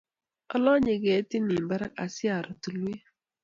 [0.55, 3.03] Alanye ketit nin parak asiaro tulwet